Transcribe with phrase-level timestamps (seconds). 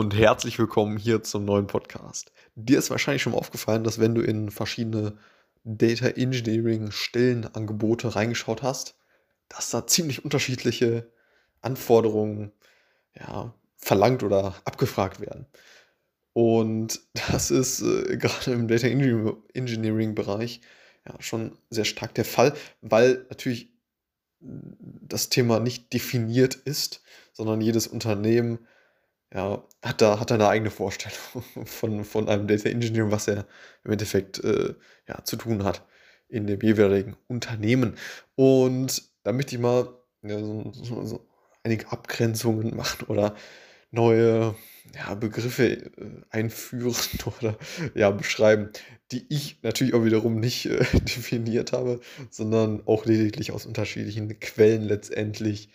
[0.00, 2.32] und herzlich willkommen hier zum neuen Podcast.
[2.54, 5.18] Dir ist wahrscheinlich schon aufgefallen, dass wenn du in verschiedene
[5.62, 8.96] Data Engineering Stellenangebote reingeschaut hast,
[9.50, 11.12] dass da ziemlich unterschiedliche
[11.60, 12.50] Anforderungen
[13.14, 15.44] ja, verlangt oder abgefragt werden.
[16.32, 20.62] Und das ist äh, gerade im Data Engineering Bereich
[21.06, 23.70] ja, schon sehr stark der Fall, weil natürlich
[24.40, 27.02] das Thema nicht definiert ist,
[27.34, 28.60] sondern jedes Unternehmen
[29.32, 31.18] ja, hat da, hat da eine eigene Vorstellung
[31.64, 33.46] von, von einem Data Engineer, was er
[33.84, 34.74] im Endeffekt äh,
[35.08, 35.84] ja, zu tun hat
[36.28, 37.96] in dem jeweiligen Unternehmen.
[38.36, 39.88] Und da möchte ich mal
[40.22, 41.26] ja, so, so, so
[41.62, 43.34] einige Abgrenzungen machen oder
[43.90, 44.54] neue
[44.94, 45.90] ja, Begriffe äh,
[46.30, 46.94] einführen
[47.40, 47.56] oder
[47.94, 48.70] ja, beschreiben,
[49.12, 54.82] die ich natürlich auch wiederum nicht äh, definiert habe, sondern auch lediglich aus unterschiedlichen Quellen
[54.82, 55.70] letztendlich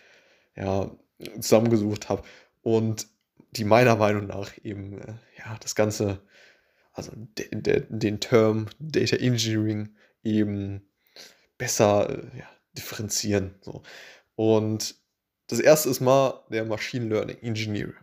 [0.56, 0.92] ja,
[1.40, 2.24] zusammengesucht habe.
[2.62, 3.08] Und
[3.56, 6.22] die meiner Meinung nach eben äh, ja, das Ganze,
[6.94, 10.88] also de, de, den Term Data Engineering eben
[11.58, 13.56] besser äh, ja, differenzieren.
[13.62, 13.84] So.
[14.36, 14.96] Und
[15.48, 17.94] das erste ist mal der Machine Learning Engineer.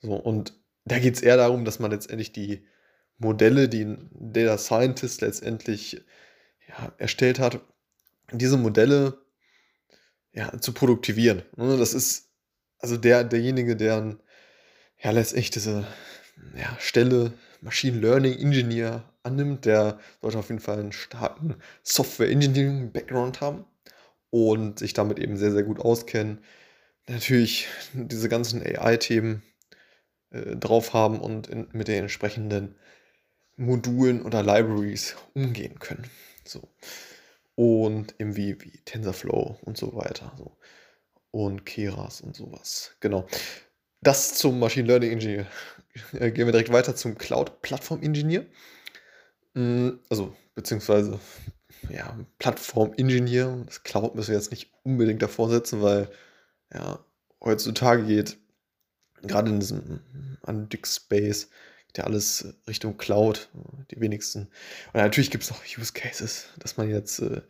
[0.00, 0.52] So, und
[0.84, 2.66] da geht es eher darum, dass man letztendlich die
[3.16, 6.02] Modelle, die ein Data Scientist letztendlich
[6.68, 7.60] ja, erstellt hat,
[8.32, 9.18] diese Modelle
[10.32, 11.42] ja, zu produktivieren.
[11.56, 12.28] Ne, das ist
[12.78, 14.18] also der, derjenige, der
[15.04, 15.86] ja, letztendlich diese
[16.56, 22.90] ja, Stelle Machine Learning Engineer annimmt, der sollte auf jeden Fall einen starken Software Engineering
[22.90, 23.64] Background haben
[24.30, 26.42] und sich damit eben sehr, sehr gut auskennen.
[27.06, 29.42] Natürlich diese ganzen AI-Themen
[30.30, 32.74] äh, drauf haben und in, mit den entsprechenden
[33.56, 36.10] Modulen oder Libraries umgehen können.
[36.46, 36.68] So.
[37.56, 40.32] Und eben wie, wie TensorFlow und so weiter.
[40.38, 40.56] So.
[41.30, 42.96] Und Keras und sowas.
[43.00, 43.26] Genau.
[44.04, 45.46] Das zum Machine Learning Engineer.
[46.12, 48.44] Äh, gehen wir direkt weiter zum Cloud Plattform Engineer.
[49.54, 51.20] Mm, also, beziehungsweise,
[51.88, 53.62] ja, Plattform Engineer.
[53.66, 56.08] Das Cloud müssen wir jetzt nicht unbedingt davor setzen, weil,
[56.72, 56.98] ja,
[57.40, 58.38] heutzutage geht
[59.26, 60.00] gerade in diesem
[60.42, 61.48] Undic Space
[61.86, 63.48] geht ja alles Richtung Cloud,
[63.90, 64.48] die wenigsten.
[64.92, 67.40] Und natürlich gibt es noch Use Cases, dass man jetzt äh,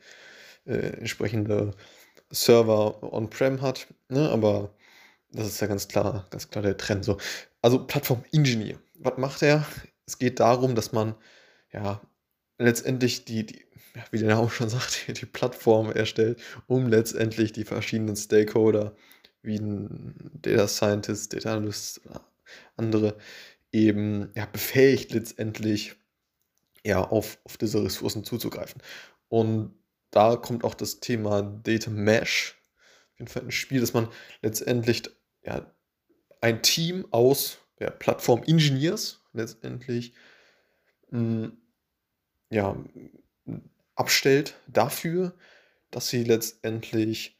[0.67, 1.73] äh, entsprechende
[2.31, 4.29] Server on-prem hat, ne?
[4.31, 4.75] aber
[5.35, 7.05] das ist ja ganz klar, ganz klar der Trend.
[7.05, 7.19] So.
[7.61, 8.79] Also Plattform Engineer.
[8.95, 9.67] Was macht er?
[10.07, 11.15] Es geht darum, dass man
[11.73, 12.01] ja
[12.59, 13.65] letztendlich die, die
[14.11, 18.97] wie der Name schon sagt, die Plattform erstellt, um letztendlich die verschiedenen Stakeholder
[19.43, 22.25] wie ein Data Scientist, Data Analyst oder
[22.77, 23.17] andere
[23.73, 25.97] eben ja, befähigt letztendlich
[26.85, 28.81] ja, auf, auf diese Ressourcen zuzugreifen.
[29.29, 29.75] Und
[30.11, 32.57] da kommt auch das Thema Data Mesh
[33.15, 34.09] auf jeden Fall ins Spiel, dass man
[34.43, 35.05] letztendlich
[35.45, 35.71] ja,
[36.41, 40.15] ein Team aus ja, Plattform-Engineers letztendlich
[41.11, 41.57] mh, hm,
[42.51, 42.77] ja,
[43.95, 45.35] abstellt dafür,
[45.91, 47.39] dass sie letztendlich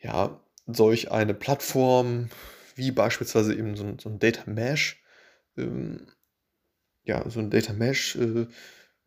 [0.00, 2.30] ja, solch eine Plattform
[2.74, 5.02] wie beispielsweise eben so ein, so ein Data Mesh,
[5.56, 6.06] ähm,
[7.04, 8.46] ja, so ein Data Mesh äh,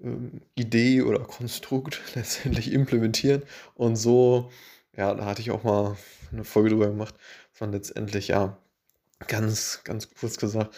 [0.01, 3.43] ähm, Idee oder Konstrukt letztendlich implementieren
[3.75, 4.51] und so,
[4.95, 5.97] ja, da hatte ich auch mal
[6.31, 7.15] eine Folge drüber gemacht,
[7.51, 8.57] von letztendlich, ja,
[9.27, 10.75] ganz, ganz kurz gesagt,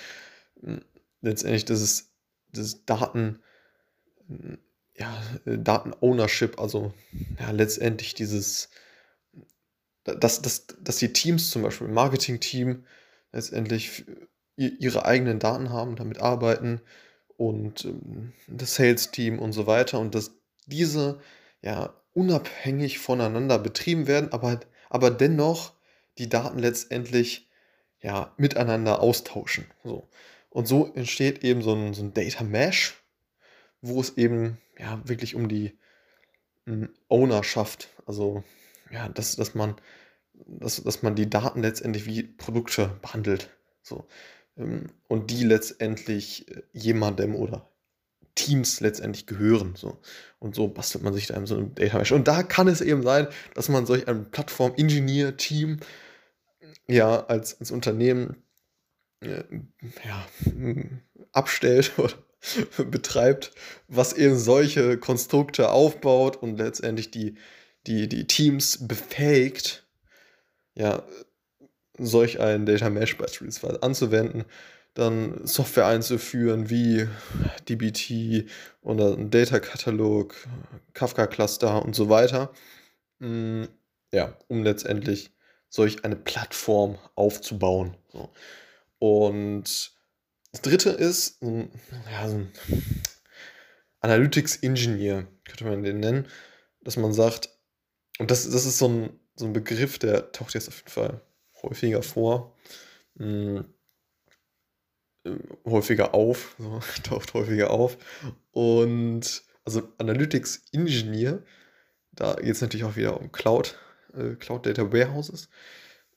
[1.22, 2.12] letztendlich das ist
[2.52, 3.40] das Daten,
[4.96, 6.94] ja, Daten-Ownership, also
[7.40, 8.70] ja, letztendlich dieses
[10.04, 12.86] dass, dass, dass die Teams, zum Beispiel Marketing-Team,
[13.32, 14.06] letztendlich
[14.56, 16.82] ihre eigenen Daten haben, damit arbeiten
[17.38, 20.32] und ähm, das Sales-Team und so weiter und dass
[20.68, 21.20] diese
[21.62, 24.60] ja unabhängig voneinander betrieben werden, aber,
[24.90, 25.74] aber dennoch
[26.18, 27.50] die Daten letztendlich
[28.02, 29.66] ja miteinander austauschen.
[29.84, 30.08] So.
[30.50, 33.02] Und so entsteht eben so ein, so ein Data Mesh,
[33.82, 35.78] wo es eben ja wirklich um die
[36.66, 38.44] um Ownerschaft, also
[38.92, 39.76] ja, dass, dass man,
[40.34, 43.50] dass, dass man die Daten letztendlich wie Produkte behandelt.
[43.82, 44.08] So.
[44.58, 47.70] Ähm, und die letztendlich äh, jemandem oder
[48.36, 49.76] Teams letztendlich gehören.
[49.76, 50.00] So.
[50.40, 52.12] Und so bastelt man sich da in so einem Data Mesh.
[52.12, 55.80] Und da kann es eben sein, dass man solch ein Plattform-Engineer-Team
[56.88, 58.44] ja als, als Unternehmen
[59.22, 59.44] äh,
[60.04, 60.28] ja,
[61.32, 62.14] abstellt oder
[62.86, 63.52] betreibt,
[63.88, 67.36] was eben solche Konstrukte aufbaut und letztendlich die
[67.88, 69.86] die, die Teams befähigt,
[70.76, 71.04] ja,
[71.98, 74.46] solch ein Data Mesh beispielsweise anzuwenden,
[74.94, 77.08] dann Software einzuführen wie
[77.68, 78.50] DBT
[78.82, 80.36] oder ein Data Katalog,
[80.94, 82.54] Kafka Cluster und so weiter.
[83.20, 83.64] Mm,
[84.12, 85.32] ja, um letztendlich
[85.70, 87.98] solch eine Plattform aufzubauen.
[89.00, 89.92] Und
[90.52, 92.52] Das dritte ist ja, so ein
[94.02, 96.28] Analytics Engineer, könnte man den nennen,
[96.82, 97.50] dass man sagt,
[98.20, 101.22] und das, das ist so ein, so ein Begriff, der taucht jetzt auf jeden Fall
[101.64, 102.56] häufiger vor,
[103.16, 103.74] mh, hm,
[105.66, 107.98] häufiger auf, so, taucht häufiger auf.
[108.52, 111.44] Und also Analytics Engineer,
[112.12, 113.78] da geht es natürlich auch wieder um Cloud,
[114.14, 115.50] äh, Cloud Data Warehouses.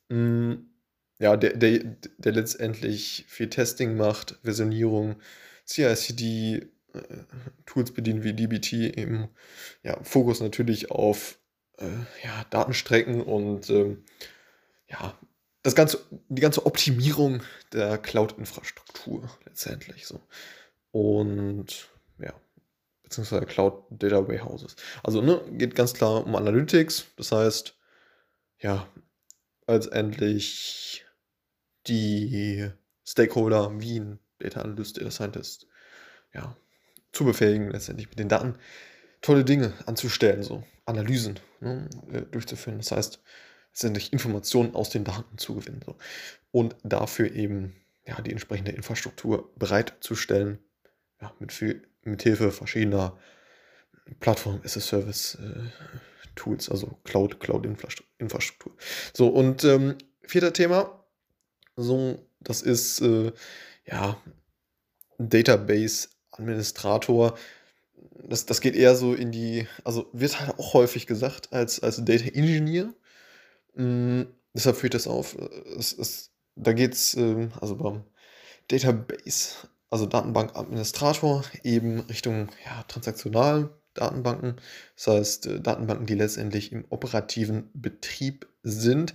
[0.08, 0.70] Mh, hm,
[1.18, 1.78] ja, der, der,
[2.18, 5.16] der letztendlich viel Testing macht, Versionierung,
[5.64, 7.00] CI/CD, äh,
[7.64, 9.28] Tools bedienen wie DBT, eben
[9.82, 11.38] ja, Fokus natürlich auf
[11.78, 11.86] äh,
[12.22, 14.04] ja, Datenstrecken und ähm,
[14.88, 15.18] ja,
[15.66, 15.98] das ganze,
[16.28, 17.42] die ganze Optimierung
[17.72, 20.20] der Cloud-Infrastruktur letztendlich so.
[20.92, 21.88] Und
[22.20, 22.32] ja,
[23.02, 24.76] beziehungsweise Cloud Data Warehouses.
[25.02, 27.74] Also, ne, geht ganz klar um Analytics, das heißt,
[28.60, 28.86] ja,
[29.66, 31.04] letztendlich
[31.88, 32.70] die
[33.04, 35.66] Stakeholder wie ein Data Analyst, Data Scientist,
[36.32, 36.56] ja,
[37.10, 38.54] zu befähigen, letztendlich mit den Daten
[39.20, 42.78] tolle Dinge anzustellen, so Analysen ne, äh, durchzuführen.
[42.78, 43.20] Das heißt,
[43.76, 45.82] letztendlich Informationen aus den Daten zu gewinnen.
[45.84, 45.96] So.
[46.50, 47.76] Und dafür eben
[48.06, 50.58] ja, die entsprechende Infrastruktur bereitzustellen,
[51.20, 53.18] ja, mit, viel, mit Hilfe verschiedener
[54.20, 55.68] Plattform as a Service äh,
[56.36, 57.66] Tools, also Cloud, Cloud
[58.18, 58.74] Infrastruktur.
[59.12, 61.04] So, und ähm, vierter Thema,
[61.76, 63.30] so, das ist äh,
[63.84, 64.16] ja
[65.18, 67.36] Database Administrator.
[68.26, 72.02] Das, das geht eher so in die, also wird halt auch häufig gesagt als, als
[72.02, 72.94] Data Engineer.
[73.76, 75.36] Mhm, deshalb führt das auf.
[75.78, 78.04] Es, es, da geht es, äh, also beim
[78.68, 84.56] Database, also Datenbankadministrator, eben Richtung ja, transaktionalen Datenbanken.
[84.96, 89.14] Das heißt, äh, Datenbanken, die letztendlich im operativen Betrieb sind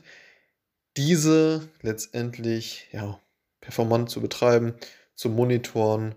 [0.97, 3.19] diese letztendlich ja,
[3.61, 4.75] performant zu betreiben,
[5.15, 6.15] zu monitoren,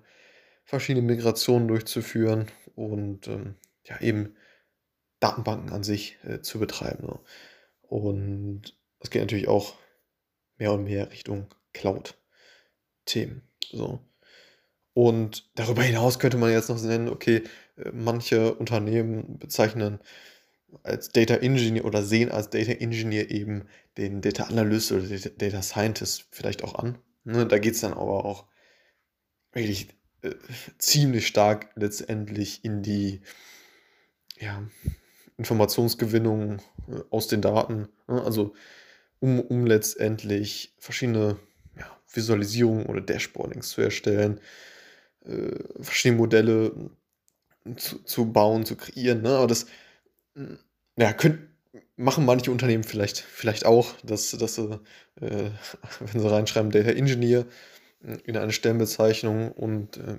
[0.64, 3.54] verschiedene Migrationen durchzuführen und ähm,
[3.84, 4.34] ja, eben
[5.20, 7.06] Datenbanken an sich äh, zu betreiben.
[7.06, 7.20] So.
[7.88, 9.74] Und das geht natürlich auch
[10.56, 13.42] mehr und mehr Richtung Cloud-Themen.
[13.70, 14.00] So.
[14.92, 17.42] Und darüber hinaus könnte man jetzt noch nennen, okay,
[17.76, 19.98] äh, manche Unternehmen bezeichnen
[20.82, 26.26] als Data Engineer oder sehen als Data Engineer eben den Data Analyst oder Data Scientist
[26.30, 26.98] vielleicht auch an.
[27.24, 28.46] Ne, da geht es dann aber auch
[29.52, 29.88] wirklich
[30.22, 30.34] äh,
[30.78, 33.22] ziemlich stark letztendlich in die
[34.38, 34.62] ja,
[35.36, 36.58] Informationsgewinnung
[36.88, 37.88] äh, aus den Daten.
[38.06, 38.54] Ne, also
[39.20, 41.36] um, um letztendlich verschiedene
[41.78, 44.40] ja, Visualisierungen oder Dashboardings zu erstellen,
[45.24, 46.90] äh, verschiedene Modelle
[47.76, 49.22] zu, zu bauen, zu kreieren.
[49.22, 49.30] Ne?
[49.30, 49.66] Aber das
[50.96, 51.54] ja, können,
[51.96, 54.80] machen manche Unternehmen vielleicht, vielleicht auch, dass, dass sie,
[55.20, 55.50] äh,
[56.00, 57.46] wenn sie reinschreiben, Data Engineer
[58.04, 60.18] äh, in eine Stellenbezeichnung und äh,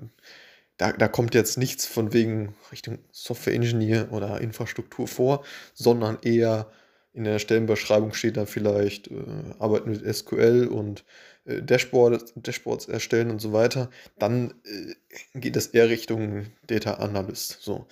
[0.76, 5.44] da, da kommt jetzt nichts von wegen Richtung Software Engineer oder Infrastruktur vor,
[5.74, 6.70] sondern eher
[7.12, 9.14] in der Stellenbeschreibung steht da vielleicht äh,
[9.58, 11.04] Arbeiten mit SQL und
[11.46, 13.90] äh, Dashboard, Dashboards erstellen und so weiter.
[14.18, 17.58] Dann äh, geht es eher Richtung Data Analyst.
[17.62, 17.86] So.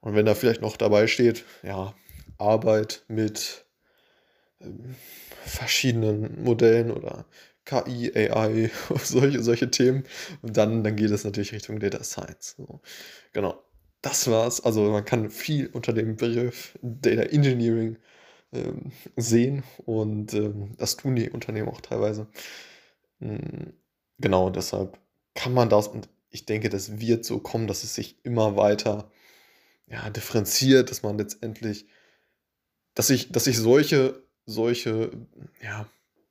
[0.00, 1.94] Und wenn da vielleicht noch dabei steht, ja,
[2.38, 3.66] Arbeit mit
[4.62, 4.96] ähm,
[5.44, 7.26] verschiedenen Modellen oder
[7.64, 8.70] KI, AI,
[9.04, 10.04] solche, solche Themen,
[10.42, 12.54] dann, dann geht es natürlich Richtung Data Science.
[12.56, 12.80] So.
[13.32, 13.62] Genau,
[14.02, 14.60] das war's.
[14.64, 17.98] Also man kann viel unter dem Begriff Data Engineering
[18.52, 22.28] ähm, sehen und ähm, das tun die Unternehmen auch teilweise.
[23.20, 23.74] Mhm,
[24.18, 24.98] genau, deshalb
[25.34, 29.10] kann man das und ich denke, das wird so kommen, dass es sich immer weiter
[29.88, 31.86] ja, differenziert, dass man letztendlich,
[32.94, 35.10] dass ich, dass ich solche, solche,
[35.62, 35.88] ja,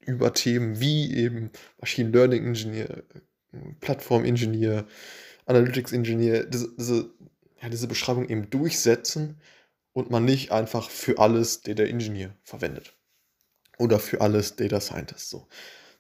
[0.10, 3.04] Überthemen wie eben Machine Learning Engineer,
[3.80, 4.86] Plattform Engineer,
[5.46, 7.10] Analytics Engineer, diese, diese,
[7.62, 9.40] ja, diese Beschreibung eben durchsetzen
[9.94, 12.96] und man nicht einfach für alles Data Engineer verwendet.
[13.78, 15.48] Oder für alles Data Scientist so.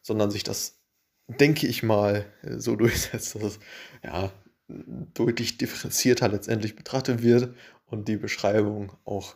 [0.02, 0.80] Sondern sich das,
[1.28, 3.60] denke ich mal, so durchsetzt, dass es
[4.04, 4.32] ja
[4.68, 9.36] deutlich differenzierter letztendlich betrachtet wird und die Beschreibung auch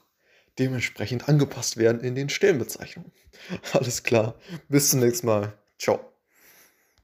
[0.59, 3.11] dementsprechend angepasst werden in den Stellenbezeichnungen.
[3.73, 4.35] Alles klar,
[4.69, 5.53] bis zum nächsten Mal.
[5.79, 6.12] Ciao.